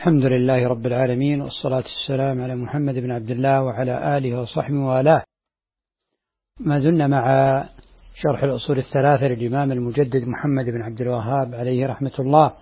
الحمد 0.00 0.24
لله 0.24 0.64
رب 0.64 0.86
العالمين 0.86 1.40
والصلاة 1.40 1.76
والسلام 1.76 2.40
على 2.40 2.56
محمد 2.56 2.94
بن 2.94 3.10
عبد 3.10 3.30
الله 3.30 3.62
وعلى 3.62 4.16
آله 4.18 4.40
وصحبه 4.42 4.86
والاه. 4.86 5.22
ما 6.60 6.78
زلنا 6.78 7.06
مع 7.06 7.24
شرح 8.14 8.42
الأصول 8.42 8.78
الثلاثة 8.78 9.28
للإمام 9.28 9.72
المجدد 9.72 10.28
محمد 10.28 10.64
بن 10.64 10.82
عبد 10.82 11.00
الوهاب 11.00 11.54
عليه 11.54 11.86
رحمة 11.86 12.12
الله. 12.18 12.52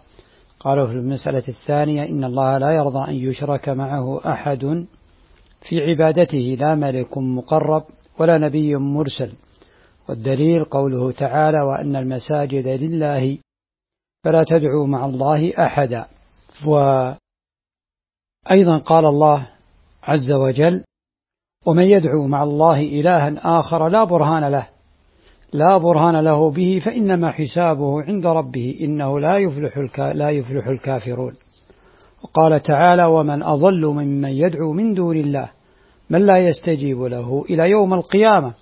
قالوا 0.60 0.86
في 0.86 0.92
المسألة 0.92 1.42
الثانية 1.48 2.02
إن 2.08 2.24
الله 2.24 2.58
لا 2.58 2.70
يرضى 2.70 3.10
أن 3.10 3.14
يشرك 3.28 3.68
معه 3.68 4.20
أحد 4.32 4.86
في 5.62 5.80
عبادته 5.80 6.56
لا 6.60 6.74
ملك 6.74 7.18
مقرب 7.18 7.82
ولا 8.20 8.38
نبي 8.38 8.74
مرسل. 8.74 9.32
والدليل 10.08 10.64
قوله 10.64 11.12
تعالى 11.12 11.58
وأن 11.62 11.96
المساجد 11.96 12.66
لله 12.66 13.38
فلا 14.24 14.44
تدعوا 14.44 14.86
مع 14.86 15.04
الله 15.04 15.52
أحدا. 15.58 16.06
وأيضا 18.48 18.78
قال 18.78 19.06
الله 19.06 19.48
عز 20.02 20.30
وجل 20.32 20.84
ومن 21.66 21.84
يدعو 21.84 22.26
مع 22.26 22.42
الله 22.42 22.80
إلها 22.80 23.58
آخر 23.58 23.88
لا 23.88 24.04
برهان 24.04 24.50
له 24.50 24.66
لا 25.52 25.78
برهان 25.78 26.16
له 26.16 26.50
به 26.50 26.78
فإنما 26.84 27.32
حسابه 27.32 28.02
عند 28.02 28.26
ربه 28.26 28.78
إنه 28.80 29.20
لا 29.20 29.38
يفلح 29.38 29.98
لا 29.98 30.30
يفلح 30.30 30.66
الكافرون. 30.66 31.32
وقال 32.24 32.62
تعالى 32.62 33.04
ومن 33.10 33.42
أضل 33.42 33.86
ممن 33.86 34.32
يدعو 34.32 34.72
من 34.72 34.94
دون 34.94 35.16
الله 35.16 35.50
من 36.10 36.26
لا 36.26 36.36
يستجيب 36.38 36.98
له 36.98 37.44
إلى 37.50 37.70
يوم 37.70 37.94
القيامة. 37.94 38.54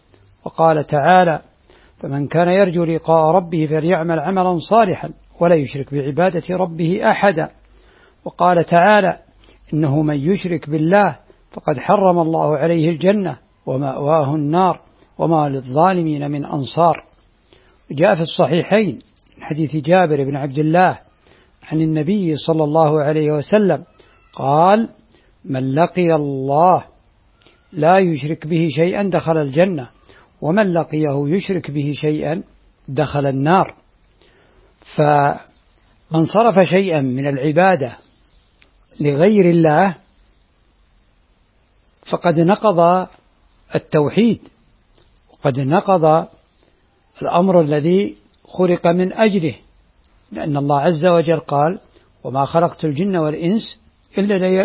وقال 0.46 0.84
تعالى 0.86 1.40
فمن 2.02 2.26
كان 2.26 2.48
يرجو 2.48 2.84
لقاء 2.84 3.30
ربه 3.30 3.66
فليعمل 3.66 4.18
عملا 4.18 4.58
صالحا 4.58 5.10
ولا 5.42 5.54
يشرك 5.54 5.94
بعبادة 5.94 6.44
ربه 6.50 6.98
أحدا. 7.10 7.48
وقال 8.24 8.64
تعالى 8.64 9.25
إنه 9.74 10.02
من 10.02 10.16
يشرك 10.16 10.70
بالله 10.70 11.18
فقد 11.50 11.78
حرم 11.78 12.18
الله 12.18 12.56
عليه 12.56 12.88
الجنة 12.88 13.38
ومأواه 13.66 14.34
النار 14.34 14.80
وما 15.18 15.48
للظالمين 15.48 16.30
من 16.30 16.46
أنصار. 16.46 16.96
جاء 17.90 18.14
في 18.14 18.20
الصحيحين 18.20 18.98
من 19.38 19.44
حديث 19.44 19.76
جابر 19.76 20.24
بن 20.24 20.36
عبد 20.36 20.58
الله 20.58 20.98
عن 21.62 21.80
النبي 21.80 22.36
صلى 22.36 22.64
الله 22.64 23.02
عليه 23.02 23.32
وسلم 23.32 23.84
قال 24.32 24.88
من 25.44 25.74
لقي 25.74 26.14
الله 26.14 26.84
لا 27.72 27.98
يشرك 27.98 28.46
به 28.46 28.68
شيئا 28.68 29.02
دخل 29.02 29.38
الجنة 29.38 29.90
ومن 30.40 30.72
لقيه 30.72 31.36
يشرك 31.36 31.70
به 31.70 31.92
شيئا 31.92 32.42
دخل 32.88 33.26
النار. 33.26 33.74
فمن 34.80 36.24
صرف 36.24 36.68
شيئا 36.68 37.00
من 37.00 37.26
العبادة 37.26 37.96
لغير 39.00 39.50
الله 39.50 39.96
فقد 42.06 42.40
نقض 42.40 43.08
التوحيد 43.74 44.40
وقد 45.32 45.60
نقض 45.60 46.28
الأمر 47.22 47.60
الذي 47.60 48.16
خلق 48.44 48.88
من 48.88 49.12
أجله 49.12 49.54
لأن 50.32 50.56
الله 50.56 50.80
عز 50.80 51.04
وجل 51.04 51.38
قال 51.38 51.80
وما 52.24 52.44
خلقت 52.44 52.84
الجن 52.84 53.16
والإنس 53.16 53.78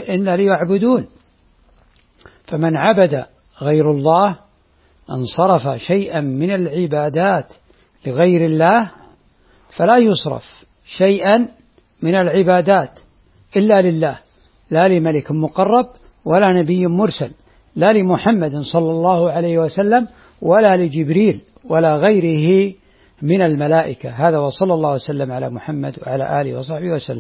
إلا 0.09 0.35
ليعبدون 0.35 1.07
فمن 2.43 2.77
عبد 2.77 3.25
غير 3.61 3.91
الله 3.91 4.27
انصرف 5.09 5.81
شيئا 5.81 6.21
من 6.21 6.51
العبادات 6.51 7.53
لغير 8.07 8.45
الله 8.45 8.91
فلا 9.71 9.97
يصرف 9.97 10.45
شيئا 10.87 11.47
من 12.01 12.15
العبادات. 12.15 12.99
إلا 13.57 13.81
لله. 13.81 14.19
لا 14.71 14.87
لملك 14.87 15.31
مقرب 15.31 15.85
ولا 16.25 16.53
نبي 16.53 16.87
مرسل. 16.87 17.31
لا 17.75 17.93
لمحمد 17.93 18.57
صلى 18.59 18.91
الله 18.91 19.31
عليه 19.31 19.59
وسلم 19.59 20.07
ولا 20.41 20.77
لجبريل 20.77 21.41
ولا 21.69 21.93
غيره 21.93 22.73
من 23.21 23.41
الملائكة. 23.41 24.09
هذا 24.09 24.37
وصلى 24.37 24.73
الله 24.73 24.93
وسلم 24.93 25.31
على 25.31 25.49
محمد 25.49 25.95
وعلى 26.07 26.41
آله 26.41 26.59
وصحبه 26.59 26.93
وسلم. 26.93 27.19